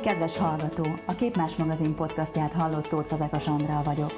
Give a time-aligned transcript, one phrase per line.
[0.00, 4.12] Kedves hallgató, a Képmás magazin podcastját hallott Tóth Fazekas Andrea vagyok.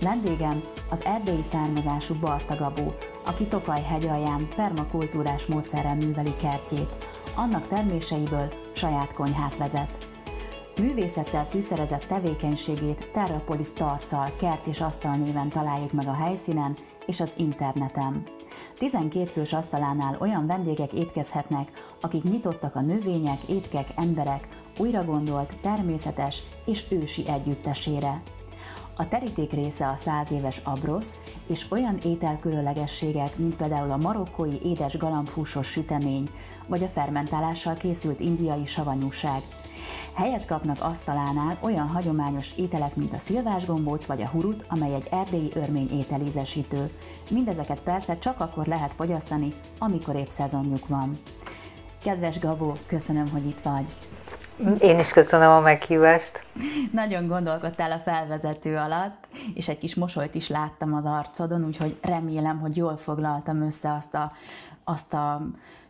[0.00, 2.94] Vendégem az erdélyi származású Barta Gabó,
[3.26, 6.96] aki Tokaj hegy alján permakultúrás módszerrel műveli kertjét,
[7.34, 10.08] annak terméseiből saját konyhát vezet.
[10.80, 16.74] Művészettel fűszerezett tevékenységét Terrapolis tarccal, kert és asztal néven találjuk meg a helyszínen
[17.06, 18.22] és az interneten.
[18.78, 26.42] 12 fős asztalánál olyan vendégek étkezhetnek, akik nyitottak a növények, étkek, emberek, újra gondolt, természetes
[26.64, 28.22] és ősi együttesére.
[28.96, 34.96] A teríték része a száz éves abrosz, és olyan ételkülönlegességek, mint például a marokkói édes
[34.96, 36.28] galambhúsos sütemény,
[36.66, 39.42] vagy a fermentálással készült indiai savanyúság.
[40.12, 45.08] Helyet kapnak asztalánál olyan hagyományos ételek, mint a szilvás gombóc vagy a hurut, amely egy
[45.10, 46.90] erdélyi örmény ételízesítő.
[47.30, 51.18] Mindezeket persze csak akkor lehet fogyasztani, amikor épp szezonjuk van.
[52.02, 53.94] Kedves Gabó, köszönöm, hogy itt vagy.
[54.80, 56.40] Én is köszönöm a meghívást.
[56.92, 62.58] Nagyon gondolkodtál a felvezető alatt, és egy kis mosolyt is láttam az arcodon, úgyhogy remélem,
[62.58, 64.32] hogy jól foglaltam össze azt a,
[64.84, 65.40] azt a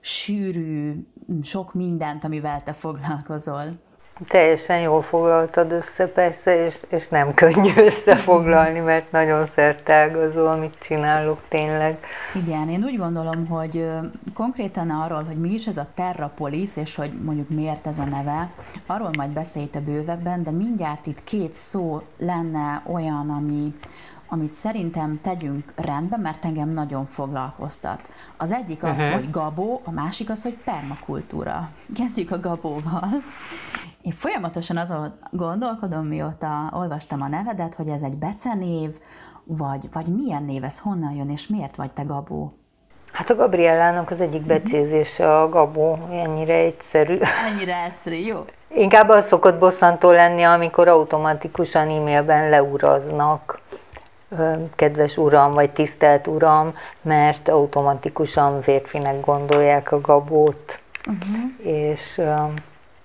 [0.00, 1.06] sűrű,
[1.42, 3.78] sok mindent, amivel te foglalkozol.
[4.28, 11.40] Teljesen jól foglaltad össze, persze, és, és nem könnyű összefoglalni, mert nagyon szertágazó, amit csinálok
[11.48, 11.98] tényleg.
[12.34, 13.86] Igen, én úgy gondolom, hogy
[14.34, 18.50] konkrétan arról, hogy mi is ez a Terrapolis, és hogy mondjuk miért ez a neve,
[18.86, 23.74] arról majd beszélj te bővebben, de mindjárt itt két szó lenne olyan, ami,
[24.32, 28.00] amit szerintem tegyünk rendbe, mert engem nagyon foglalkoztat.
[28.36, 29.14] Az egyik az, uh-huh.
[29.14, 31.68] hogy gabó, a másik az, hogy permakultúra.
[31.98, 33.08] Kezdjük a gabóval.
[34.02, 38.98] Én folyamatosan azon gondolkodom, mióta olvastam a nevedet, hogy ez egy becenév,
[39.44, 42.52] vagy, vagy milyen név ez, honnan jön, és miért vagy te Gabó?
[43.12, 47.18] Hát a Gabriellának az egyik becézése a Gabó, ennyire egyszerű.
[47.50, 48.44] Ennyire egyszerű, jó.
[48.68, 53.60] Inkább az szokott bosszantó lenni, amikor automatikusan e-mailben leuraznak
[54.74, 60.80] kedves uram, vagy tisztelt uram, mert automatikusan férfinek gondolják a Gabót.
[61.06, 61.66] Uh-huh.
[61.74, 62.18] És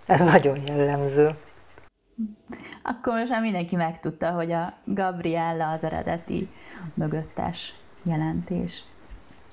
[0.05, 1.35] ez nagyon jellemző.
[2.83, 6.49] Akkor most már mindenki megtudta, hogy a Gabriella az eredeti
[6.93, 7.73] mögöttes
[8.03, 8.83] jelentés.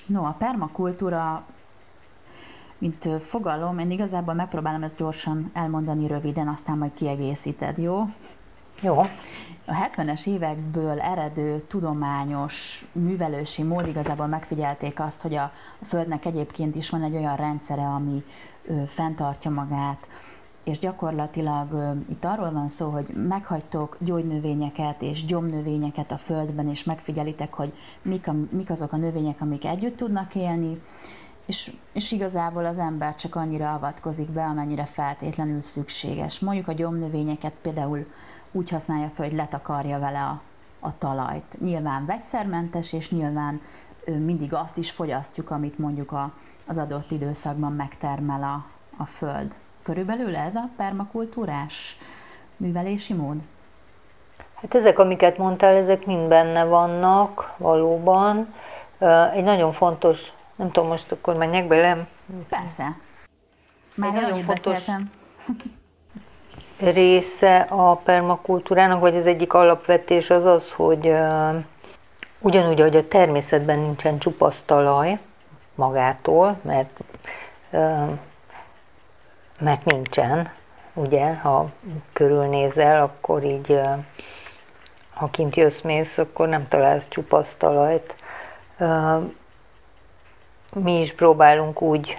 [0.07, 1.45] No, a permakultúra,
[2.79, 8.05] mint fogalom, én igazából megpróbálom ezt gyorsan elmondani röviden, aztán majd kiegészíted, jó?
[8.81, 8.99] Jó.
[9.67, 15.53] A 70-es évekből eredő tudományos művelősi mód igazából megfigyelték azt, hogy a
[15.83, 18.25] Földnek egyébként is van egy olyan rendszere, ami
[18.67, 20.09] ö, fenntartja magát,
[20.65, 26.85] és gyakorlatilag ö, itt arról van szó, hogy meghagytok gyógynövényeket és gyomnövényeket a földben, és
[26.85, 30.81] megfigyelitek, hogy mik, a, mik azok a növények, amik együtt tudnak élni,
[31.47, 36.39] és, és igazából az ember csak annyira avatkozik be, amennyire feltétlenül szükséges.
[36.39, 38.07] Mondjuk a gyomnövényeket például
[38.55, 40.41] úgy használja fel, hogy letakarja vele a,
[40.81, 41.61] a talajt.
[41.61, 43.61] Nyilván vegyszermentes, és nyilván
[44.05, 46.33] mindig azt is fogyasztjuk, amit mondjuk a,
[46.67, 48.65] az adott időszakban megtermel a,
[49.03, 49.55] a föld.
[49.83, 51.99] Körülbelül ez a permakultúrás
[52.57, 53.37] művelési mód?
[54.55, 58.55] Hát ezek, amiket mondtál, ezek mind benne vannak valóban.
[59.33, 62.07] Egy nagyon fontos, nem tudom, most akkor menjek bele?
[62.49, 62.97] Persze.
[63.95, 65.11] Már Egy nagyon fontos, beszéltem.
[66.93, 71.15] Része a permakultúrának, vagy az egyik alapvetés az az, hogy
[72.39, 75.19] ugyanúgy, ahogy a természetben nincsen csupasz talaj
[75.75, 77.01] magától, mert,
[77.71, 78.09] uh,
[79.59, 80.51] mert nincsen,
[80.95, 81.71] ugye, ha
[82.13, 83.81] körülnézel, akkor így,
[85.15, 88.15] ha kint jössz mész, akkor nem találsz csupasz talajt.
[90.73, 92.19] Mi is próbálunk úgy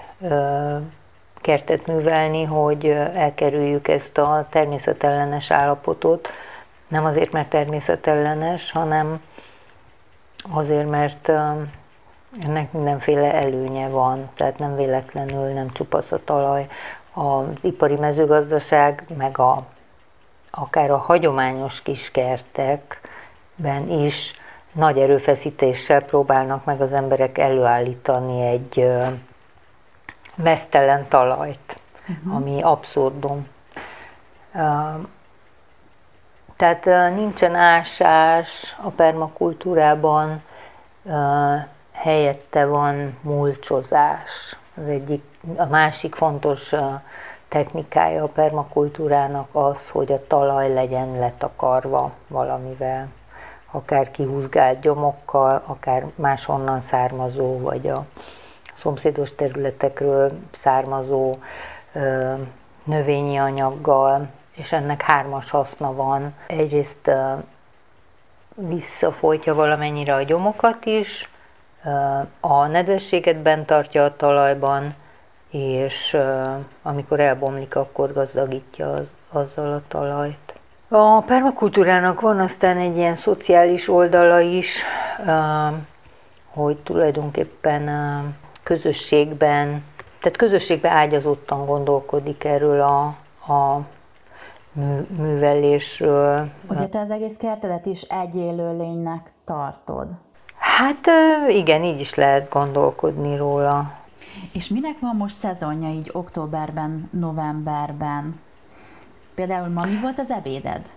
[1.45, 6.27] kertet művelni, hogy elkerüljük ezt a természetellenes állapotot.
[6.87, 9.21] Nem azért, mert természetellenes, hanem
[10.51, 11.29] azért, mert
[12.41, 16.67] ennek mindenféle előnye van, tehát nem véletlenül nem csupasz a talaj.
[17.13, 19.65] Az ipari mezőgazdaság, meg a,
[20.51, 24.33] akár a hagyományos kiskertekben is
[24.71, 28.87] nagy erőfeszítéssel próbálnak meg az emberek előállítani egy
[30.35, 32.35] mesztelen talajt, uh-huh.
[32.35, 33.47] ami abszurdum.
[36.57, 36.85] Tehát
[37.15, 40.41] nincsen ásás a permakultúrában,
[41.91, 44.57] helyette van mulcsozás.
[44.77, 45.23] Az egyik,
[45.57, 46.71] a másik fontos
[47.47, 53.07] technikája a permakultúrának az, hogy a talaj legyen letakarva valamivel,
[53.71, 58.05] akár kihúzgált gyomokkal, akár máshonnan származó, vagy a
[58.77, 60.31] szomszédos területekről
[60.61, 61.37] származó
[62.83, 66.33] növényi anyaggal, és ennek hármas haszna van.
[66.47, 67.11] Egyrészt
[68.55, 71.29] visszafolytja valamennyire a gyomokat is,
[72.39, 74.95] a nedvességet bent tartja a talajban,
[75.49, 76.17] és
[76.81, 80.53] amikor elbomlik, akkor gazdagítja az, azzal a talajt.
[80.87, 84.83] A permakultúrának van aztán egy ilyen szociális oldala is,
[86.53, 87.89] hogy tulajdonképpen
[88.65, 89.83] közösségben,
[90.19, 93.05] tehát közösségben ágyazottan gondolkodik erről a,
[93.53, 93.81] a
[95.17, 96.49] művelésről.
[96.69, 100.07] Ugye te az egész kertedet is egy élőlénynek tartod?
[100.57, 101.07] Hát
[101.49, 103.91] igen, így is lehet gondolkodni róla.
[104.53, 108.39] És minek van most szezonja így októberben, novemberben?
[109.35, 110.89] Például ma mi volt az ebéded?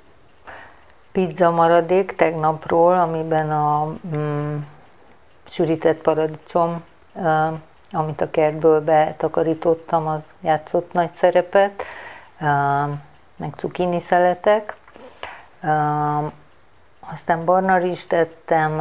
[1.12, 4.56] Pizza maradék tegnapról, amiben a mm,
[5.44, 6.82] sűrített paradicsom,
[7.92, 11.82] amit a kertből betakarítottam, az játszott nagy szerepet,
[13.36, 14.76] meg cukini szeletek.
[17.12, 18.80] Aztán barna is tettem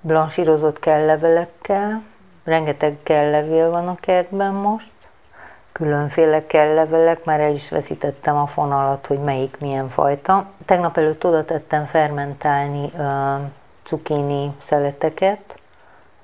[0.00, 2.02] blansírozott kellevelekkel,
[2.44, 4.92] rengeteg kellevél van a kertben most,
[5.72, 10.46] különféle kellevelek, már el is veszítettem a fonalat, hogy melyik milyen fajta.
[10.64, 13.40] Tegnap előtt oda tettem fermentálni uh,
[13.82, 15.58] cukini szeleteket,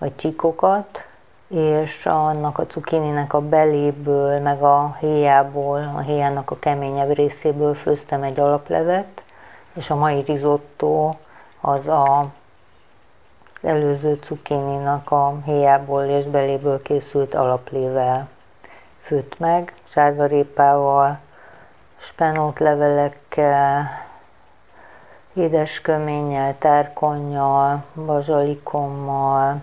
[0.00, 1.05] vagy csíkokat,
[1.49, 8.23] és annak a cukininek a beléből, meg a héjából, a héjának a keményebb részéből főztem
[8.23, 9.23] egy alaplevet,
[9.73, 11.14] és a mai risotto
[11.61, 12.31] az a
[13.62, 18.29] az előző cukininak a héjából és beléből készült alaplével
[19.03, 21.19] főtt meg, sárgarépával,
[21.96, 23.91] spenót levelekkel,
[25.32, 29.61] édesköménnyel, tárkonnyal, bazsalikommal.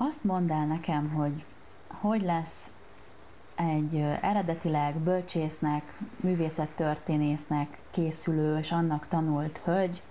[0.00, 1.44] Azt mondd el nekem, hogy
[1.88, 2.70] hogy lesz
[3.54, 10.02] egy eredetileg bölcsésznek, művészettörténésznek készülő és annak tanult hölgy,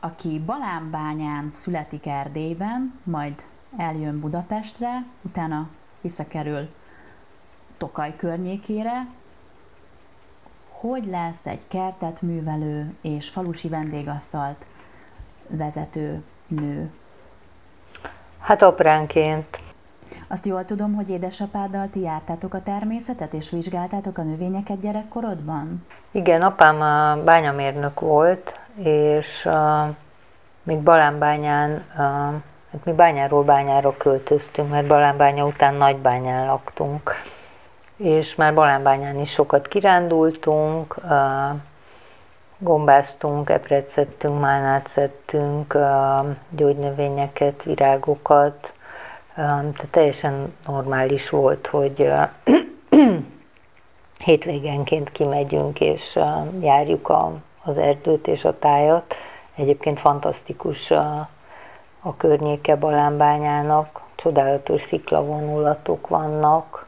[0.00, 3.42] aki Balánbányán születik Erdélyben, majd
[3.76, 5.68] eljön Budapestre, utána
[6.00, 6.68] visszakerül
[7.76, 9.06] Tokaj környékére,
[10.68, 14.66] hogy lesz egy kertet művelő és falusi vendégasztalt
[15.48, 16.90] vezető nő?
[18.40, 19.58] Hát apránként.
[20.28, 25.86] Azt jól tudom, hogy édesapáddal ti jártátok a természetet, és vizsgáltátok a növényeket gyerekkorodban?
[26.10, 29.94] Igen, apám a bányamérnök volt, és uh,
[30.62, 31.96] még Balánbányán, uh,
[32.72, 37.14] hát mi bányáról bányára költöztünk, mert Balánbánya után Nagybányán laktunk
[37.98, 40.96] és már Balánbányán is sokat kirándultunk,
[42.58, 45.78] gombáztunk, epret szedtünk, málnát szedtünk,
[46.50, 48.72] gyógynövényeket, virágokat,
[49.34, 52.12] tehát teljesen normális volt, hogy
[54.24, 56.18] hétvégenként kimegyünk és
[56.60, 57.32] járjuk a,
[57.64, 59.14] az erdőt és a tájat.
[59.54, 61.28] Egyébként fantasztikus a,
[62.16, 66.86] környéke Balánbányának, csodálatos sziklavonulatok vannak,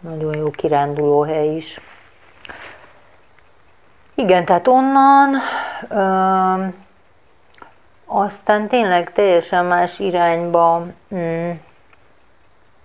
[0.00, 1.80] nagyon jó kiránduló hely is.
[4.18, 5.34] Igen, tehát onnan
[5.88, 6.66] ö,
[8.06, 11.50] aztán tényleg teljesen más irányba, mm,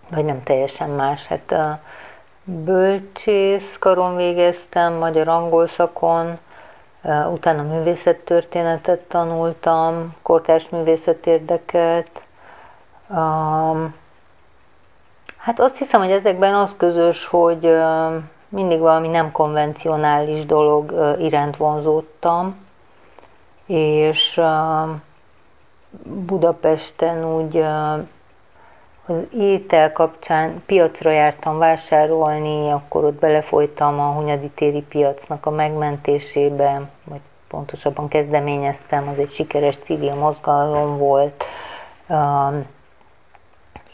[0.10, 1.80] vagy nem teljesen más, hát a
[2.44, 6.40] bölcsész karon végeztem, magyar-angol szakon,
[7.32, 12.22] utána művészettörténetet tanultam, kortárs művészet érdekelt,
[15.38, 17.66] Hát azt hiszem, hogy ezekben az közös, hogy
[18.53, 22.55] mindig valami nem konvencionális dolog iránt vonzódtam,
[23.65, 24.41] és
[26.03, 27.57] Budapesten úgy
[29.05, 36.89] az étel kapcsán piacra jártam vásárolni, akkor ott belefolytam a Hunyadi téri piacnak a megmentésébe,
[37.03, 41.43] vagy pontosabban kezdeményeztem, az egy sikeres civil mozgalom volt,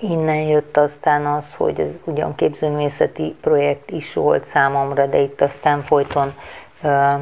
[0.01, 5.83] Innen jött aztán az, hogy ez ugyan képzőművészeti projekt is volt számomra, de itt aztán
[5.83, 6.33] folyton
[6.81, 7.13] ö,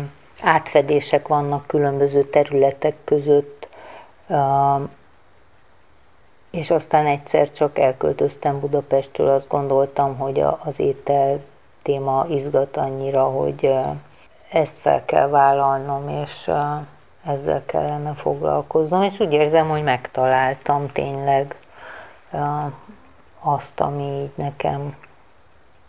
[0.42, 3.68] átfedések vannak különböző területek között,
[4.28, 4.36] ö,
[6.52, 11.40] és aztán egyszer csak elköltöztem Budapestről, azt gondoltam, hogy a, az étel
[11.82, 13.82] téma izgat annyira, hogy ö,
[14.52, 16.62] ezt fel kell vállalnom, és ö,
[17.26, 21.56] ezzel kellene foglalkoznom, és úgy érzem, hogy megtaláltam tényleg
[23.39, 24.96] azt, ami így nekem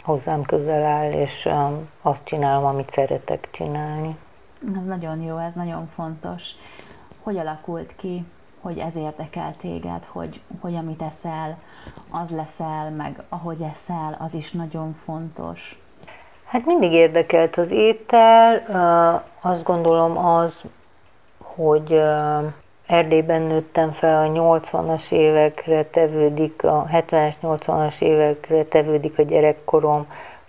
[0.03, 1.49] hozzám közel áll, és
[2.03, 4.17] azt csinálom, amit szeretek csinálni.
[4.77, 6.51] Ez nagyon jó, ez nagyon fontos.
[7.23, 8.25] Hogy alakult ki
[8.61, 11.59] hogy ez érdekel téged, hogy, hogy amit eszel,
[12.11, 15.83] az leszel, meg ahogy eszel, az is nagyon fontos?
[16.45, 18.63] Hát mindig érdekelt az étel,
[19.41, 20.53] azt gondolom az,
[21.39, 22.01] hogy
[22.89, 30.07] Erdélyben nőttem fel, a 80-as évekre tevődik, a 70-es, 80-as évekre tevődik a gyerekkorom,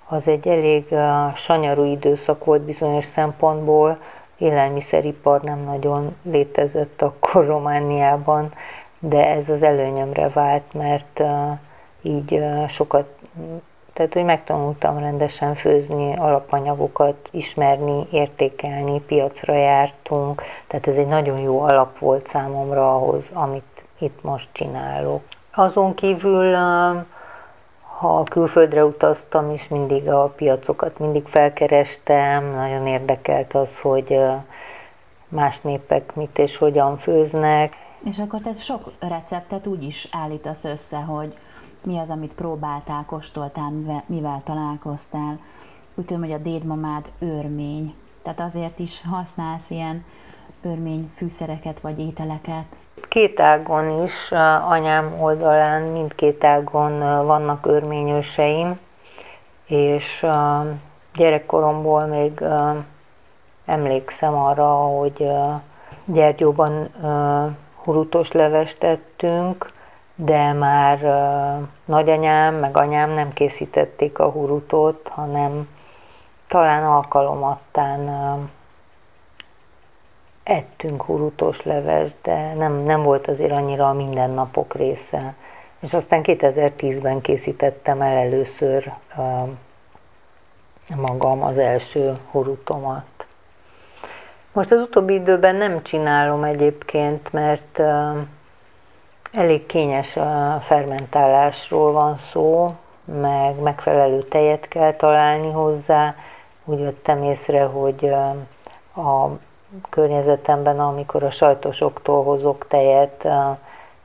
[0.07, 0.95] az egy elég
[1.35, 3.97] sanyarú időszak volt bizonyos szempontból,
[4.37, 8.53] élelmiszeripar nem nagyon létezett akkor Romániában,
[8.99, 11.21] de ez az előnyömre vált, mert
[12.01, 13.07] így sokat,
[13.99, 21.61] tehát hogy megtanultam rendesen főzni, alapanyagokat ismerni, értékelni, piacra jártunk, tehát ez egy nagyon jó
[21.61, 25.21] alap volt számomra ahhoz, amit itt most csinálok.
[25.53, 26.55] Azon kívül
[27.97, 34.19] ha külföldre utaztam is, mindig a piacokat mindig felkerestem, nagyon érdekelt az, hogy
[35.27, 37.73] más népek mit és hogyan főznek.
[38.05, 41.33] És akkor te sok receptet úgy is állítasz össze, hogy
[41.83, 45.39] mi az, amit próbáltál, kóstoltál, mivel, mivel találkoztál.
[45.95, 50.05] Úgy tudom, hogy a dédmamád örmény, tehát azért is használsz ilyen
[50.61, 52.65] örmény fűszereket vagy ételeket.
[53.07, 54.31] Két ágon is,
[54.67, 58.79] anyám oldalán mindkét ágon vannak örményőseim,
[59.65, 60.25] és
[61.13, 62.43] gyerekkoromból még
[63.65, 65.29] emlékszem arra, hogy
[66.05, 66.89] Gyergyóban
[67.83, 69.71] hurutos levest tettünk,
[70.21, 70.99] de már
[71.85, 75.67] nagyanyám meg anyám nem készítették a hurutot, hanem
[76.47, 78.09] talán alkalomattán
[80.43, 85.33] ettünk hurutos leves, de nem, nem volt azért annyira a mindennapok része.
[85.79, 88.93] És aztán 2010-ben készítettem el először
[90.95, 93.05] magam az első hurutomat.
[94.53, 98.17] Most az utóbbi időben nem csinálom egyébként, mert uh,
[99.31, 100.17] elég kényes
[100.67, 102.73] fermentálásról van szó,
[103.05, 106.15] meg megfelelő tejet kell találni hozzá.
[106.65, 108.05] Úgy vettem észre, hogy
[108.95, 109.27] a
[109.89, 113.27] környezetemben, amikor a sajtosoktól hozok tejet,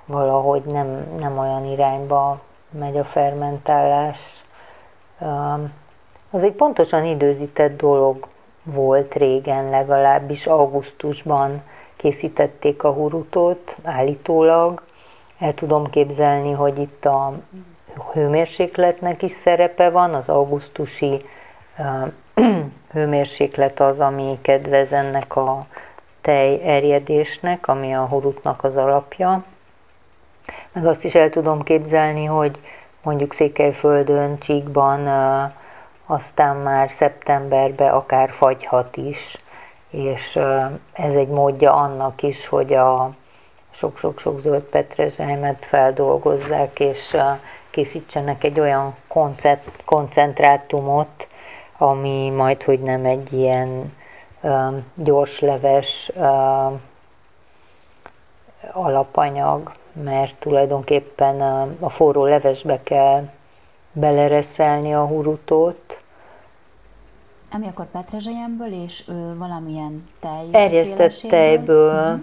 [0.06, 2.40] valahogy nem, nem olyan irányba
[2.70, 4.18] megy a fermentálás.
[6.30, 8.26] Az egy pontosan időzített dolog
[8.62, 11.62] volt régen, legalábbis augusztusban
[11.96, 14.82] készítették a hurutot állítólag.
[15.38, 17.32] El tudom képzelni, hogy itt a
[18.12, 21.24] hőmérsékletnek is szerepe van, az augusztusi
[22.92, 25.66] hőmérséklet az, ami kedvez ennek a
[26.20, 29.44] tej erjedésnek, ami a horutnak az alapja.
[30.72, 32.58] Meg azt is el tudom képzelni, hogy
[33.02, 35.06] mondjuk Székelyföldön, Csíkban
[36.06, 39.38] aztán már szeptemberben akár fagyhat is,
[39.90, 40.36] és
[40.92, 43.10] ez egy módja annak is, hogy a
[43.74, 47.16] sok-sok-sok zöld petrezselymet feldolgozzák, és
[47.70, 48.94] készítsenek egy olyan
[49.84, 51.28] koncentrátumot,
[51.78, 53.92] ami majd, hogy nem egy ilyen
[54.40, 56.12] uh, gyorsleves
[58.72, 63.28] alapanyag, mert tulajdonképpen uh, a forró levesbe kell
[63.92, 65.98] belereszelni a hurutót.
[67.52, 70.48] Ami akkor petrezselyemből és ö, valamilyen tej?
[70.52, 72.20] Erjesztett tejből, uh-huh.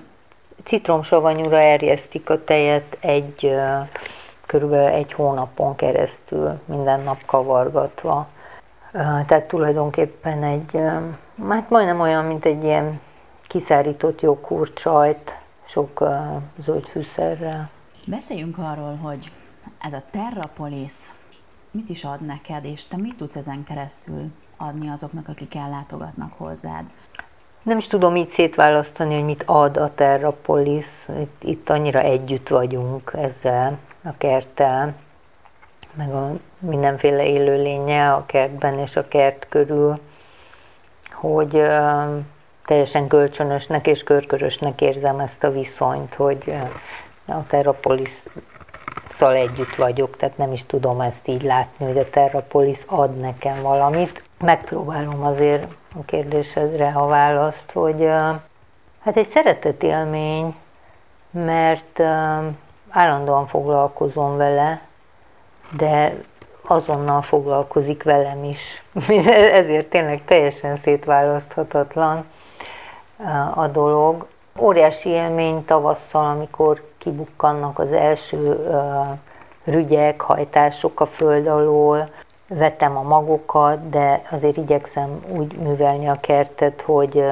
[0.64, 3.56] Citromsavanyúra erjesztik a tejet egy,
[4.46, 8.28] körülbelül egy hónapon keresztül, minden nap kavargatva.
[9.28, 10.80] Tehát tulajdonképpen egy,
[11.50, 13.00] hát majdnem olyan, mint egy ilyen
[13.48, 16.04] kiszárított joghurtsajt, sok
[16.64, 17.70] zöld fűszerrel.
[18.06, 19.32] Beszéljünk arról, hogy
[19.82, 20.94] ez a Terrapolis
[21.72, 26.86] mit is ad neked, és te mit tudsz ezen keresztül adni azoknak, akik ellátogatnak hozzád?
[27.64, 30.86] Nem is tudom így szétválasztani, hogy mit ad a Terrapolis.
[31.20, 34.94] Itt, itt annyira együtt vagyunk ezzel a kerttel
[35.94, 40.00] meg a mindenféle élőlénye a kertben és a kert körül,
[41.12, 42.18] hogy uh,
[42.66, 46.54] teljesen kölcsönösnek és körkörösnek érzem ezt a viszonyt, hogy
[47.26, 48.24] a Terrapolis
[49.20, 54.24] együtt vagyok, tehát nem is tudom ezt így látni, hogy a Terrapolis ad nekem valamit.
[54.42, 55.68] Megpróbálom azért
[56.00, 58.06] a kérdésedre a választ, hogy
[59.04, 60.56] hát egy szeretetélmény,
[61.32, 62.08] mert uh,
[62.90, 64.82] állandóan foglalkozom vele,
[65.78, 66.14] de
[66.62, 68.84] azonnal foglalkozik velem is.
[69.60, 72.26] Ezért tényleg teljesen szétválaszthatatlan
[73.56, 74.28] a dolog.
[74.60, 78.70] Óriási élmény tavasszal, amikor kibukkannak az első
[79.64, 82.10] rügyek, hajtások a föld alól,
[82.54, 87.24] vetem a magokat, de azért igyekszem úgy művelni a kertet, hogy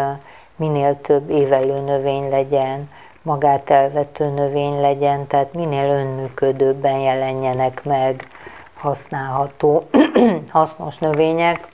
[0.56, 2.90] minél több évelő növény legyen,
[3.22, 8.28] magát elvető növény legyen, tehát minél önműködőbben jelenjenek meg
[8.74, 9.84] használható,
[10.50, 11.68] hasznos növények.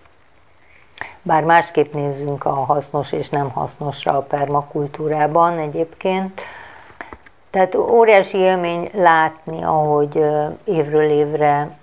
[1.21, 6.41] Bár másképp nézzünk a hasznos és nem hasznosra a permakultúrában egyébként.
[7.49, 10.25] Tehát óriási élmény látni, ahogy
[10.63, 11.77] évről évre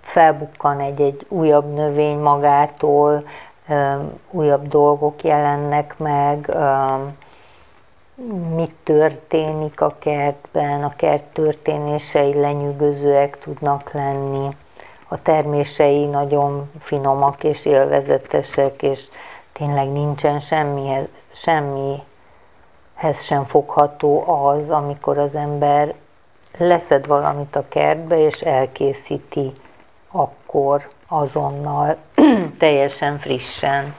[0.00, 3.24] felbukkan egy-egy újabb növény magától,
[4.30, 6.54] újabb dolgok jelennek meg,
[8.54, 14.56] mit történik a kertben, a kert történései lenyűgözőek tudnak lenni,
[15.08, 19.04] a termései nagyon finomak és élvezetesek, és
[19.52, 25.94] tényleg nincsen semmihez, semmihez sem fogható az, amikor az ember
[26.66, 29.52] leszed valamit a kertbe, és elkészíti
[30.10, 31.96] akkor azonnal,
[32.58, 33.94] teljesen frissen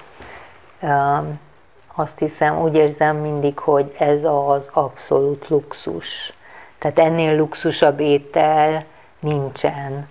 [1.95, 6.33] azt hiszem, úgy érzem mindig, hogy ez az abszolút luxus.
[6.79, 8.83] Tehát ennél luxusabb étel
[9.19, 10.09] nincsen.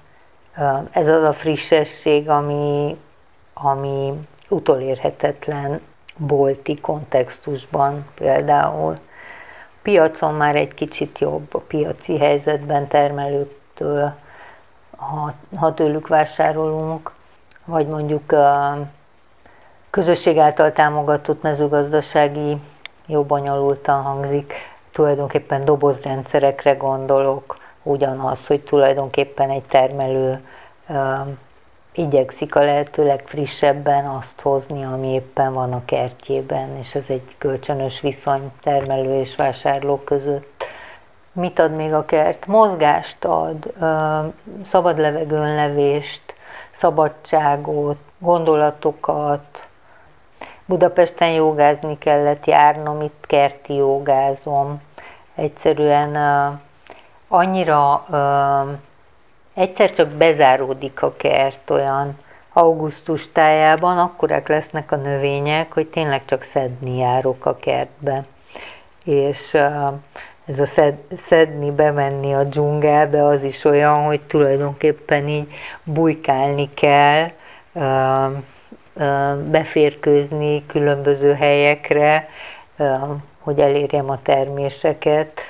[0.90, 2.96] Ez az a frissesség, ami,
[3.54, 4.12] ami
[4.48, 5.80] utolérhetetlen
[6.16, 8.98] bolti kontextusban például.
[9.80, 14.12] A piacon már egy kicsit jobb a piaci helyzetben termelőktől,
[14.96, 17.12] ha, ha tőlük vásárolunk,
[17.64, 18.34] vagy mondjuk
[19.90, 22.56] közösség által támogatott mezőgazdasági
[23.06, 24.52] jó bonyolultan hangzik,
[24.92, 30.44] tulajdonképpen dobozrendszerekre gondolok, ugyanaz, hogy tulajdonképpen egy termelő
[31.92, 38.00] igyekszik a lehető legfrissebben azt hozni, ami éppen van a kertjében, és ez egy kölcsönös
[38.00, 40.64] viszony termelő és vásárló között.
[41.32, 42.46] Mit ad még a kert?
[42.46, 43.72] Mozgást ad,
[44.70, 46.34] szabad levegőn levést,
[46.78, 49.68] szabadságot, gondolatokat,
[50.70, 54.82] Budapesten jogázni kellett járnom, itt kerti jogázom.
[55.34, 56.16] Egyszerűen
[57.28, 58.04] annyira
[59.54, 62.18] egyszer csak bezáródik a kert olyan
[62.52, 68.24] augusztus tájában, akkorák lesznek a növények, hogy tényleg csak szedni járok a kertbe.
[69.04, 69.54] És
[70.46, 70.94] ez a szed,
[71.26, 75.48] szedni, bemenni a dzsungelbe, az is olyan, hogy tulajdonképpen így
[75.84, 77.30] bujkálni kell,
[79.50, 82.28] beférkőzni különböző helyekre,
[83.38, 85.40] hogy elérjem a terméseket,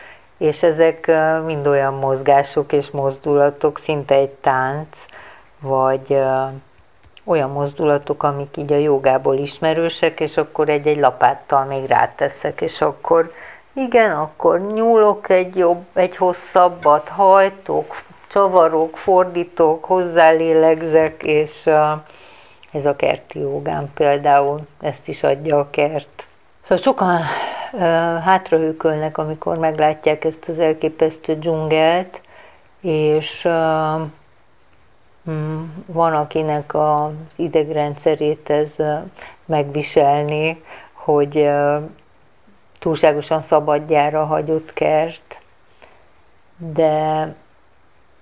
[0.40, 1.10] és ezek
[1.44, 4.96] mind olyan mozgások és mozdulatok, szinte egy tánc,
[5.60, 6.18] vagy
[7.24, 13.32] olyan mozdulatok, amik így a jogából ismerősek, és akkor egy-egy lapáttal még ráteszek, és akkor
[13.72, 21.66] igen, akkor nyúlok egy jobb, egy hosszabbat, hajtok, csavarok, fordítok, hozzálélegzek, és
[22.72, 26.24] ez a kerti jogám például, ezt is adja a kert.
[26.70, 27.20] Szóval sokan
[28.20, 32.20] hátrahőkölnek, amikor meglátják ezt az elképesztő dzsungelt,
[32.80, 34.00] és uh,
[35.86, 38.68] van, akinek az idegrendszerét ez
[39.44, 40.60] megviselni,
[40.92, 41.50] hogy
[42.78, 45.40] túlságosan szabadjára hagyott kert,
[46.56, 47.34] de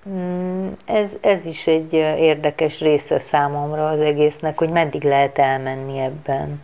[0.08, 6.60] Mm, ez, ez is egy érdekes része számomra az egésznek, hogy meddig lehet elmenni ebben.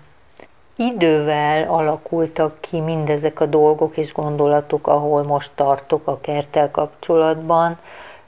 [0.77, 7.79] Idővel alakultak ki mindezek a dolgok és gondolatok, ahol most tartok a kerttel kapcsolatban,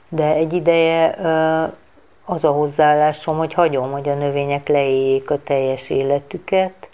[0.09, 1.07] de egy ideje
[2.25, 6.87] az a hozzáállásom, hogy hagyom, hogy a növények leéljék a teljes életüket,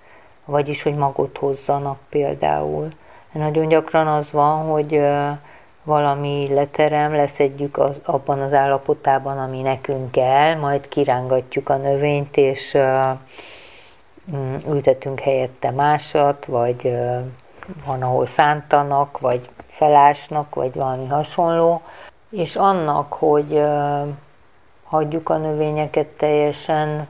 [0.46, 2.88] vagyis, hogy magot hozzanak például.
[3.32, 5.02] Nagyon gyakran az van, hogy
[5.84, 12.78] valami leterem, leszedjük az, abban az állapotában, ami nekünk kell, majd kirángatjuk a növényt, és
[14.68, 16.98] ültetünk helyette másat, vagy
[17.86, 21.82] van, ahol szántanak, vagy felásnak, vagy valami hasonló.
[22.30, 23.64] És annak, hogy
[24.84, 27.08] hagyjuk a növényeket teljesen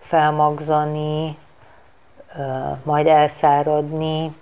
[0.00, 1.38] felmagzani,
[2.82, 4.34] majd elszáradni,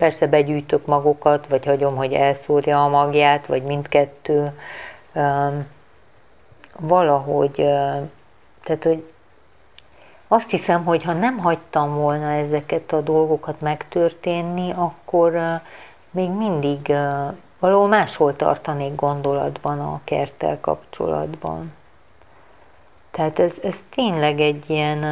[0.00, 4.60] Persze begyűjtök magokat, vagy hagyom, hogy elszórja a magját, vagy mindkettő.
[6.78, 7.54] Valahogy,
[8.64, 9.04] tehát, hogy
[10.32, 15.60] azt hiszem, hogy ha nem hagytam volna ezeket a dolgokat megtörténni, akkor
[16.10, 16.92] még mindig
[17.58, 21.72] valahol máshol tartanék gondolatban a kerttel kapcsolatban.
[23.10, 25.04] Tehát ez, ez tényleg egy ilyen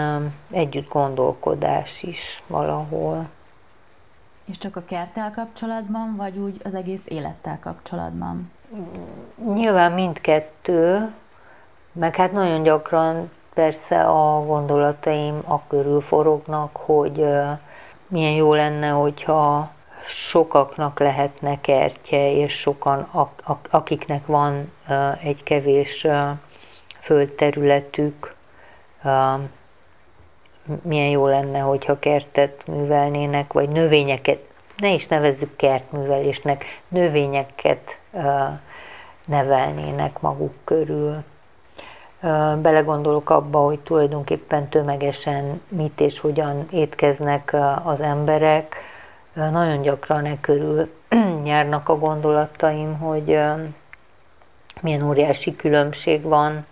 [0.50, 3.28] együtt gondolkodás is valahol.
[4.44, 8.52] És csak a kerttel kapcsolatban, vagy úgy az egész élettel kapcsolatban?
[9.54, 11.12] Nyilván mindkettő,
[11.92, 17.24] meg hát nagyon gyakran persze a gondolataim a körül forognak, hogy
[18.08, 19.70] milyen jó lenne, hogyha
[20.06, 23.08] sokaknak lehetne kertje, és sokan,
[23.70, 24.72] akiknek van
[25.22, 26.06] egy kevés
[27.00, 28.34] földterületük,
[30.82, 34.40] milyen jó lenne, hogyha kertet művelnének, vagy növényeket,
[34.76, 37.98] ne is nevezzük kertművelésnek, növényeket
[39.24, 41.24] nevelnének maguk körül.
[42.60, 48.76] Belegondolok abba, hogy tulajdonképpen tömegesen mit és hogyan étkeznek az emberek.
[49.32, 50.92] Nagyon gyakran e körül
[51.42, 53.40] nyernek a gondolataim, hogy
[54.80, 56.66] milyen óriási különbség van,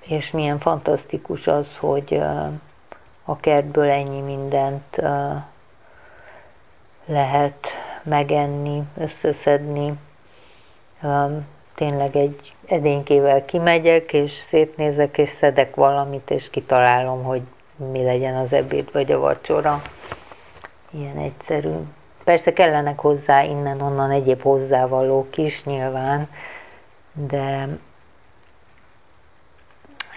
[0.00, 2.22] és milyen fantasztikus az, hogy
[3.24, 5.02] a kertből ennyi mindent
[7.06, 7.66] lehet
[8.02, 9.92] megenni, összeszedni.
[11.76, 17.42] Tényleg egy edénykével kimegyek, és szétnézek, és szedek valamit, és kitalálom, hogy
[17.76, 19.82] mi legyen az ebéd vagy a vacsora.
[20.90, 21.74] Ilyen egyszerű.
[22.24, 26.28] Persze kellenek hozzá innen-onnan egyéb hozzávalók is nyilván,
[27.12, 27.68] de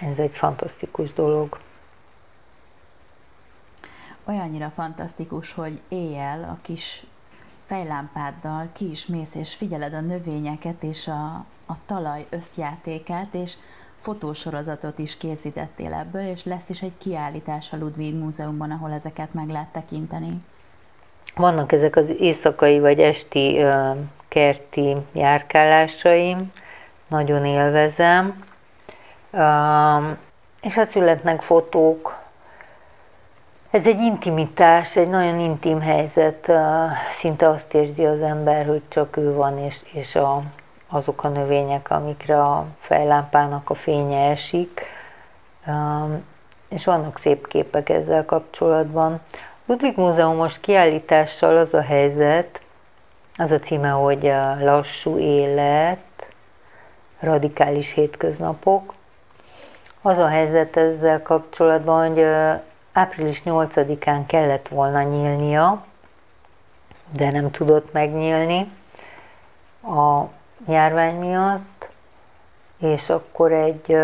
[0.00, 1.58] ez egy fantasztikus dolog.
[4.24, 7.04] Olyannyira fantasztikus, hogy éjjel a kis
[7.70, 13.54] fejlámpáddal ki is mész, és figyeled a növényeket és a, a talaj összjátékát, és
[13.96, 19.48] fotósorozatot is készítettél ebből, és lesz is egy kiállítás a Ludwig Múzeumban, ahol ezeket meg
[19.48, 20.44] lehet tekinteni.
[21.34, 23.96] Vannak ezek az éjszakai vagy esti uh,
[24.28, 26.52] kerti járkálásaim,
[27.08, 28.44] nagyon élvezem,
[29.30, 30.16] uh,
[30.60, 32.19] és hát születnek fotók,
[33.70, 36.52] ez egy intimitás, egy nagyon intim helyzet,
[37.18, 40.42] szinte azt érzi az ember, hogy csak ő van, és, és a,
[40.88, 44.80] azok a növények, amikre a fejlámpának a fénye esik,
[46.68, 49.20] és vannak szép képek ezzel kapcsolatban.
[49.66, 52.60] Ludwig Múzeumos kiállítással az a helyzet,
[53.36, 55.98] az a címe, hogy Lassú élet,
[57.20, 58.94] radikális hétköznapok.
[60.02, 62.26] Az a helyzet ezzel kapcsolatban, hogy
[63.00, 65.84] április 8-án kellett volna nyílnia,
[67.12, 68.72] de nem tudott megnyílni
[69.82, 70.22] a
[70.68, 71.88] járvány miatt,
[72.78, 73.96] és akkor egy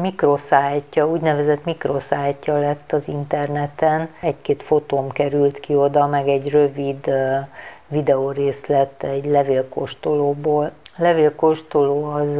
[0.00, 4.08] mikroszájtja, úgynevezett mikroszájtja lett az interneten.
[4.20, 7.10] Egy-két fotóm került ki oda, meg egy rövid
[7.88, 10.70] videórészlet egy levélkóstolóból.
[10.96, 12.38] A levélkóstoló az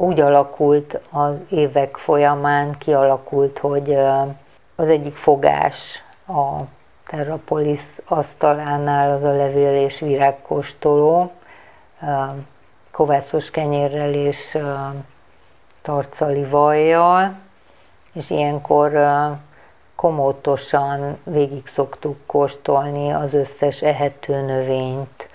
[0.00, 3.94] úgy alakult az évek folyamán, kialakult, hogy
[4.74, 6.62] az egyik fogás a
[7.06, 11.30] Terrapolis asztalánál az a levél és virágkóstoló,
[12.90, 14.58] kovászos kenyérrel és
[15.82, 17.34] tarcali vajjal,
[18.12, 18.92] és ilyenkor
[19.94, 25.28] komótosan végig szoktuk kóstolni az összes ehető növényt,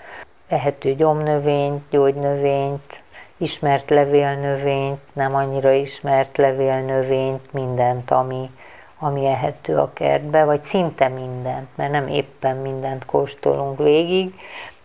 [0.48, 3.02] ehető gyomnövényt, gyógynövényt,
[3.36, 8.50] ismert levélnövényt, nem annyira ismert levélnövényt, mindent, ami,
[8.98, 14.34] ami ehető a kertbe, vagy szinte mindent, mert nem éppen mindent kóstolunk végig.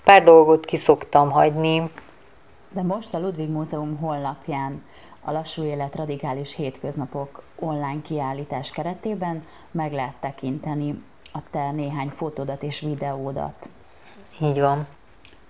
[0.04, 1.92] Pár dolgot kiszoktam hagyni.
[2.74, 4.84] De most a Ludwig Múzeum honlapján
[5.22, 12.64] a Lassú Élet Radikális Hétköznapok online kiállítás keretében meg lehet tekinteni a te néhány fotódat
[12.64, 13.70] és videódat.
[14.42, 14.88] Így van.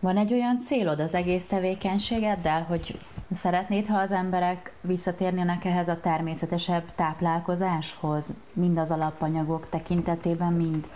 [0.01, 2.99] Van egy olyan célod az egész tevékenységeddel, hogy
[3.31, 10.87] szeretnéd, ha az emberek visszatérnének ehhez a természetesebb táplálkozáshoz, mind az alapanyagok tekintetében, mind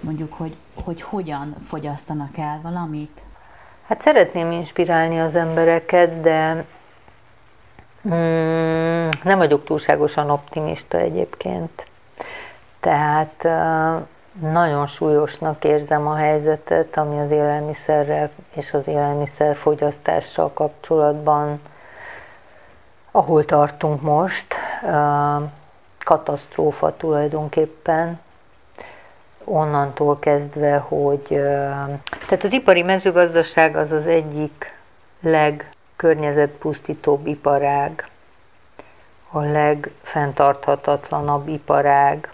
[0.00, 3.22] mondjuk, hogy, hogy hogyan fogyasztanak el valamit?
[3.86, 6.64] Hát szeretném inspirálni az embereket, de
[8.08, 11.86] mm, nem vagyok túlságosan optimista egyébként.
[12.80, 13.44] Tehát
[14.38, 21.60] nagyon súlyosnak érzem a helyzetet, ami az élelmiszerrel és az élelmiszer fogyasztással kapcsolatban,
[23.10, 24.54] ahol tartunk most,
[26.04, 28.20] katasztrófa tulajdonképpen,
[29.44, 31.26] onnantól kezdve, hogy
[32.26, 34.78] tehát az ipari mezőgazdaság az az egyik
[35.20, 38.08] legkörnyezetpusztítóbb iparág,
[39.30, 42.32] a legfenntarthatatlanabb iparág,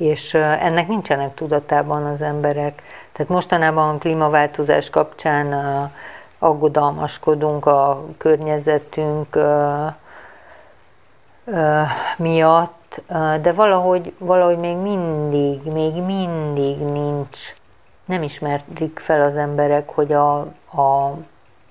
[0.00, 2.82] és ennek nincsenek tudatában az emberek.
[3.12, 5.52] Tehát mostanában a klímaváltozás kapcsán
[6.38, 9.38] aggodalmaskodunk a környezetünk
[12.16, 13.00] miatt,
[13.40, 17.38] de valahogy, valahogy még mindig, még mindig nincs,
[18.04, 20.38] nem ismerik fel az emberek, hogy a,
[20.80, 21.14] a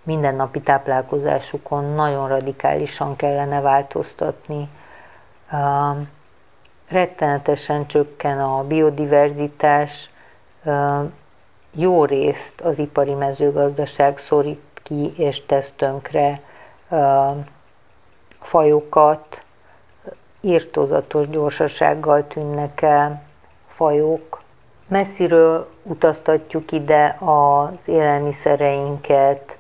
[0.04, 4.70] mindennapi táplálkozásukon nagyon radikálisan kellene változtatni
[6.90, 10.10] rettenetesen csökken a biodiverzitás,
[11.72, 16.42] jó részt az ipari mezőgazdaság szorít ki és tesz tönkre
[18.42, 19.44] fajokat,
[20.42, 23.24] írtózatos gyorsasággal tűnnek el
[23.68, 24.42] fajok.
[24.88, 29.58] Messziről utaztatjuk ide az élelmiszereinket,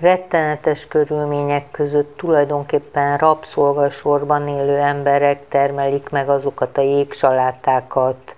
[0.00, 8.34] rettenetes körülmények között tulajdonképpen rabszolgasorban élő emberek termelik meg azokat a jégsalátákat,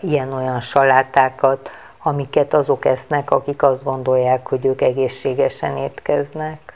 [0.00, 1.70] ilyen-olyan salátákat,
[2.02, 6.74] amiket azok esznek, akik azt gondolják, hogy ők egészségesen étkeznek.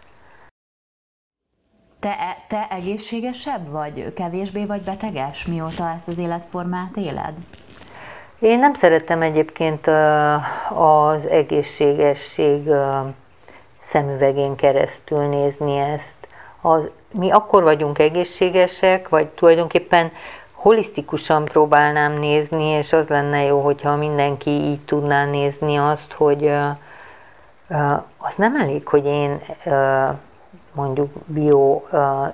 [2.01, 7.35] Te, e, te egészségesebb vagy, kevésbé vagy beteges, mióta ezt az életformát éled?
[8.39, 9.87] Én nem szeretem egyébként
[10.75, 12.69] az egészségesség
[13.93, 16.27] szemüvegén keresztül nézni ezt.
[16.61, 20.13] Az, mi akkor vagyunk egészségesek, vagy tulajdonképpen
[20.53, 26.47] holisztikusan próbálnám nézni, és az lenne jó, hogyha mindenki így tudná nézni azt, hogy
[28.17, 29.41] az nem elég, hogy én
[30.73, 31.83] mondjuk bio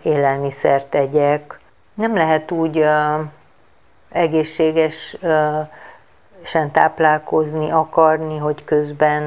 [0.03, 1.61] élelmiszert tegyek.
[1.95, 2.85] Nem lehet úgy
[6.39, 9.23] egészségesen táplálkozni, akarni, hogy közben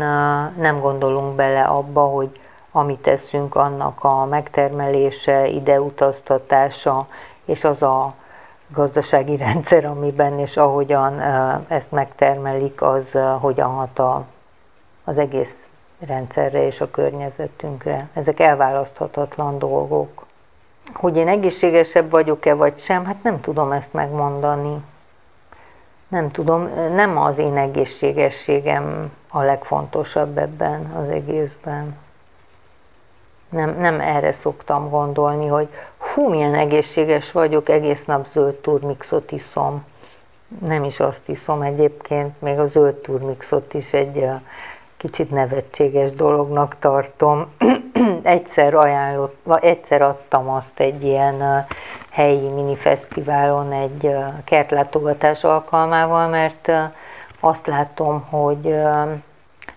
[0.57, 2.39] nem gondolunk bele abba, hogy
[2.71, 7.07] amit teszünk, annak a megtermelése, ideutaztatása,
[7.45, 8.13] és az a
[8.67, 11.19] gazdasági rendszer, amiben és ahogyan
[11.67, 14.23] ezt megtermelik, az hogyan hat a,
[15.03, 15.55] az egész
[15.99, 18.07] rendszerre és a környezetünkre.
[18.13, 20.25] Ezek elválaszthatatlan dolgok.
[20.93, 24.83] Hogy én egészségesebb vagyok-e vagy sem, hát nem tudom ezt megmondani.
[26.11, 31.97] Nem tudom, nem az én egészségességem a legfontosabb ebben az egészben.
[33.49, 39.85] Nem, nem erre szoktam gondolni, hogy hú, milyen egészséges vagyok, egész nap zöld turmixot iszom.
[40.59, 44.27] Nem is azt iszom egyébként, még a zöld turmixot is egy
[44.97, 47.51] kicsit nevetséges dolognak tartom.
[48.23, 51.65] egyszer ajánlott, vagy egyszer adtam azt egy ilyen
[52.11, 56.71] helyi minifesztiválon egy kertlátogatás alkalmával, mert
[57.39, 58.75] azt látom, hogy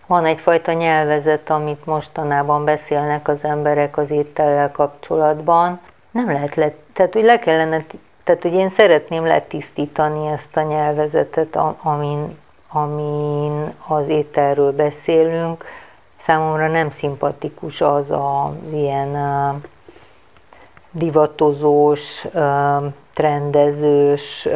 [0.06, 5.80] van egyfajta nyelvezet, amit mostanában beszélnek az emberek az étellel kapcsolatban.
[6.10, 7.84] Nem lehet le, tehát hogy le kellene,
[8.24, 12.36] tehát hogy én szeretném letisztítani ezt a nyelvezetet, amin
[12.74, 15.64] amin az ételről beszélünk,
[16.26, 19.16] számomra nem szimpatikus az az ilyen
[20.94, 22.26] divatozós,
[23.14, 24.48] trendezős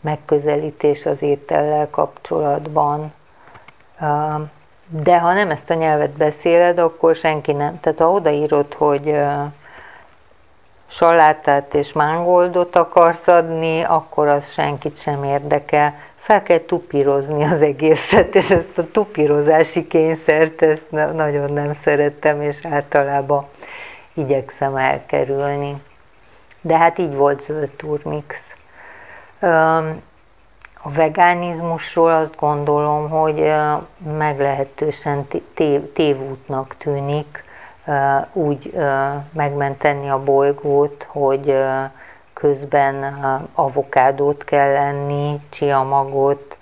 [0.00, 3.12] megközelítés az étellel kapcsolatban.
[5.02, 7.80] De ha nem ezt a nyelvet beszéled, akkor senki nem.
[7.80, 9.14] Tehát ha odaírod, hogy
[10.86, 18.34] salátát és mángoldot akarsz adni, akkor az senkit sem érdekel fel kell tupírozni az egészet,
[18.34, 23.46] és ezt a tupírozási kényszert, ezt nagyon nem szerettem, és általában
[24.18, 25.82] igyekszem elkerülni.
[26.60, 28.36] De hát így volt zöld turmix.
[30.82, 33.52] A vegánizmusról azt gondolom, hogy
[34.16, 35.26] meglehetősen
[35.94, 37.44] tévútnak tűnik
[38.32, 38.72] úgy
[39.32, 41.64] megmenteni a bolygót, hogy
[42.32, 43.02] közben
[43.54, 46.56] avokádót kell enni, csiamagot,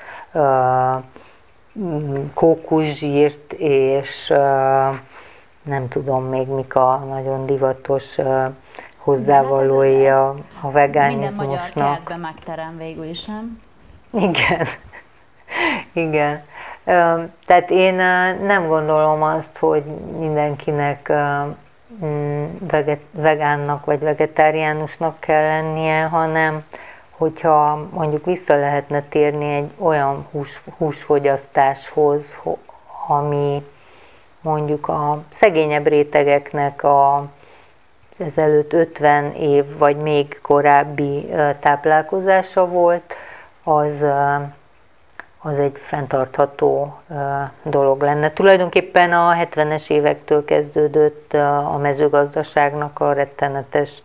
[2.35, 4.33] kókuszsírt, és
[5.66, 8.16] nem tudom még mik a nagyon divatos
[8.96, 11.38] hozzávalói a, a vegánizmusnak.
[11.38, 13.62] Minden magyar kertben megterem végül is, nem?
[14.11, 14.66] Igen.
[16.07, 16.42] Igen.
[17.46, 17.94] Tehát én
[18.42, 19.85] nem gondolom azt, hogy
[20.18, 21.12] mindenkinek
[22.05, 22.44] Mm,
[23.11, 26.64] vegánnak vagy vegetáriánusnak kell lennie, hanem
[27.11, 32.22] hogyha mondjuk vissza lehetne térni egy olyan hús, húsfogyasztáshoz,
[33.09, 33.66] ami
[34.46, 37.26] mondjuk a szegényebb rétegeknek a
[38.18, 41.28] ezelőtt 50 év vagy még korábbi
[41.61, 43.14] táplálkozása volt,
[43.62, 43.92] az
[45.42, 46.98] az egy fenntartható
[47.62, 48.32] dolog lenne.
[48.32, 51.35] Tulajdonképpen a 70-es évektől kezdődött
[51.72, 54.02] a mezőgazdaságnak a rettenetes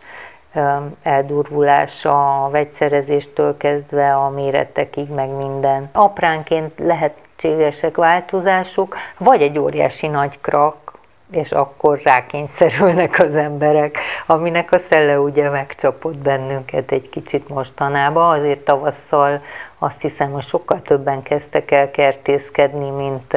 [1.02, 5.88] eldurvulása, a vegyszerezéstől kezdve a méretekig, meg minden.
[5.92, 6.78] Apránként
[7.42, 10.92] lehetségesek változások, vagy egy óriási nagy krak,
[11.30, 18.60] és akkor rákényszerülnek az emberek, aminek a szelle ugye megcsapott bennünket egy kicsit mostanában, azért
[18.60, 19.42] tavasszal
[19.78, 23.36] azt hiszem, hogy sokkal többen kezdtek el kertészkedni, mint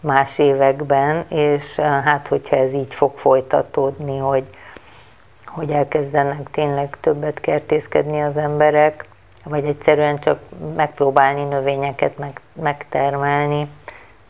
[0.00, 4.44] más években, és hát hogyha ez így fog folytatódni, hogy,
[5.46, 9.07] hogy elkezdenek tényleg többet kertészkedni az emberek,
[9.48, 10.40] vagy egyszerűen csak
[10.76, 13.68] megpróbálni növényeket meg, megtermelni,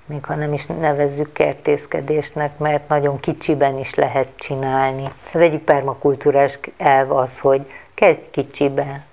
[0.07, 5.13] még ha nem is nevezzük kertészkedésnek, mert nagyon kicsiben is lehet csinálni.
[5.33, 9.05] Az egyik permakultúrás elv az, hogy kezdj kicsibe,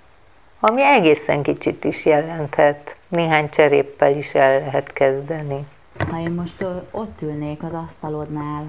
[0.60, 2.96] ami egészen kicsit is jelenthet.
[3.08, 5.66] Néhány cseréppel is el lehet kezdeni.
[6.10, 8.64] Ha én most ott ülnék az asztalodnál,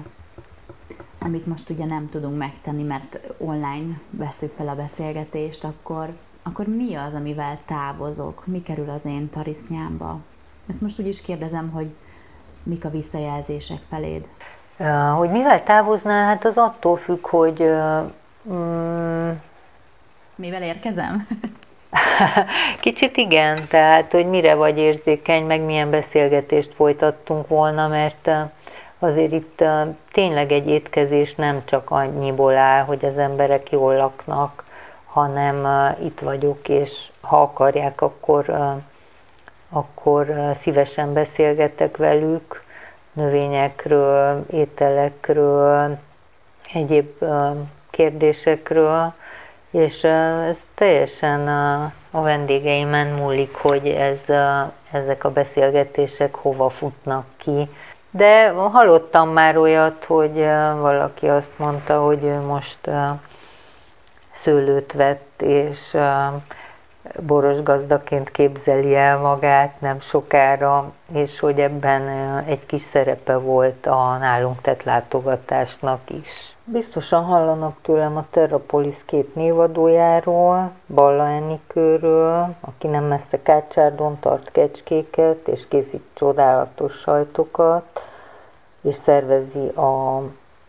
[1.18, 6.08] amit most ugye nem tudunk megtenni, mert online veszük fel a beszélgetést, akkor,
[6.48, 8.46] akkor mi az, amivel távozok?
[8.46, 10.18] Mi kerül az én tarisznyámba?
[10.68, 11.86] Ezt most úgy is kérdezem, hogy
[12.62, 14.28] mik a visszajelzések feléd?
[15.16, 17.70] Hogy mivel távoznál, hát az attól függ, hogy...
[18.52, 19.30] Mm,
[20.34, 21.26] Mivel érkezem?
[22.80, 28.30] Kicsit igen, tehát hogy mire vagy érzékeny, meg milyen beszélgetést folytattunk volna, mert
[28.98, 29.64] azért itt
[30.12, 34.64] tényleg egy étkezés nem csak annyiból áll, hogy az emberek jól laknak,
[35.18, 35.66] hanem
[36.02, 38.74] itt vagyok, és ha akarják, akkor,
[39.70, 42.62] akkor szívesen beszélgetek velük
[43.12, 45.98] növényekről, ételekről,
[46.72, 47.24] egyéb
[47.90, 49.12] kérdésekről,
[49.70, 51.48] és ez teljesen
[52.10, 54.18] a vendégeimen múlik, hogy ez,
[54.90, 57.68] ezek a beszélgetések hova futnak ki.
[58.10, 60.38] De hallottam már olyat, hogy
[60.80, 62.78] valaki azt mondta, hogy ő most
[64.42, 65.96] szőlőt vett, és
[67.26, 72.08] boros gazdaként képzeli el magát nem sokára, és hogy ebben
[72.46, 76.56] egy kis szerepe volt a nálunk tett látogatásnak is.
[76.64, 85.48] Biztosan hallanak tőlem a Terrapolis két névadójáról, Balla Enikőről, aki nem messze Kácsárdon tart kecskéket,
[85.48, 88.02] és készít csodálatos sajtokat,
[88.80, 90.22] és szervezi a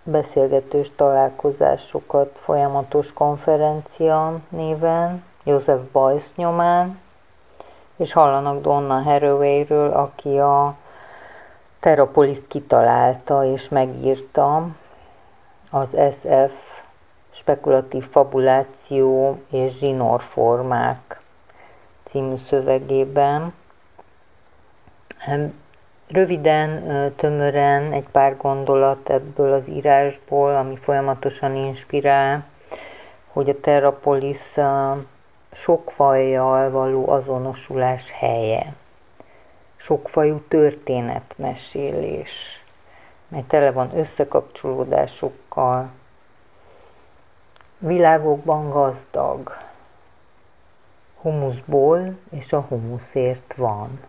[0.03, 6.99] beszélgetős találkozásokat folyamatos konferencia néven, József Bajsz nyomán,
[7.95, 10.75] és hallanak Donna Haraway-ről, aki a
[11.79, 14.67] Terrapolis kitalálta és megírta,
[15.69, 16.79] az SF
[17.31, 21.21] spekulatív fabuláció és zsinórformák
[22.09, 23.53] című szövegében.
[26.11, 32.45] Röviden, tömören egy pár gondolat ebből az írásból, ami folyamatosan inspirál,
[33.27, 34.37] hogy a Terrapolis
[35.51, 38.73] sok fajjal való azonosulás helye,
[39.75, 42.63] sokfajú történetmesélés,
[43.27, 45.89] mely tele van összekapcsolódásokkal,
[47.77, 49.57] világokban gazdag,
[51.21, 53.99] humuszból és a humuszért van.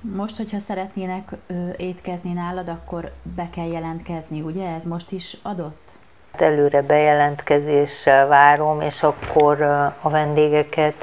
[0.00, 4.74] Most, hogyha szeretnének ö, étkezni nálad, akkor be kell jelentkezni, ugye?
[4.74, 5.88] Ez most is adott?
[6.32, 9.62] Előre bejelentkezéssel várom, és akkor
[10.02, 10.94] a vendégeket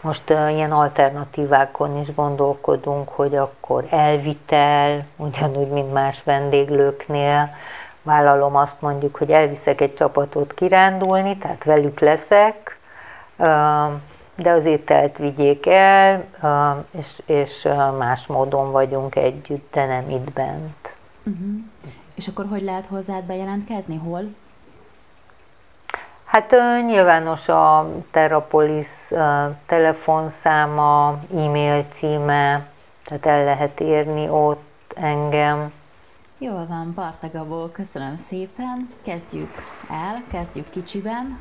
[0.00, 7.50] most ilyen alternatívákon is gondolkodunk, hogy akkor elvitel, ugyanúgy, mint más vendéglőknél,
[8.02, 12.78] vállalom azt mondjuk, hogy elviszek egy csapatot kirándulni, tehát velük leszek,
[14.36, 16.24] de az ételt vigyék el,
[16.90, 17.68] és, és
[17.98, 20.94] más módon vagyunk együtt, de nem itt bent.
[21.24, 21.56] Uh-huh.
[22.14, 23.96] És akkor hogy lehet hozzád bejelentkezni?
[23.96, 24.22] Hol?
[26.24, 26.54] Hát
[26.86, 28.88] nyilvános a Terrapolis
[29.66, 32.68] telefonszáma, e-mail címe,
[33.04, 35.72] tehát el lehet érni ott engem.
[36.38, 38.88] Jól van, Barta Gabó, köszönöm szépen.
[39.02, 39.54] Kezdjük
[39.90, 41.38] el, kezdjük kicsiben,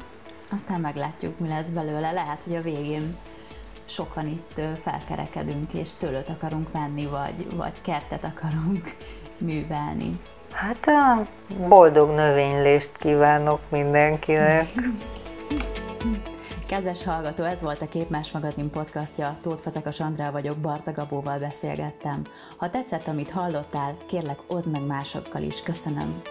[0.55, 2.11] aztán meglátjuk, mi lesz belőle.
[2.11, 3.17] Lehet, hogy a végén
[3.85, 8.95] sokan itt felkerekedünk, és szőlőt akarunk venni, vagy, vagy kertet akarunk
[9.37, 10.19] művelni.
[10.51, 11.25] Hát a
[11.67, 14.67] boldog növénylést kívánok mindenkinek.
[16.67, 19.37] Kedves hallgató, ez volt a Képmás magazin podcastja.
[19.41, 22.21] Tóth Fazekas Andrá vagyok, Barta Gabóval beszélgettem.
[22.57, 25.61] Ha tetszett, amit hallottál, kérlek, oszd meg másokkal is.
[25.61, 26.21] Köszönöm.